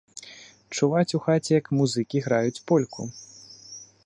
[0.75, 3.01] Чуваць у хаце, як музыкі граюць польку.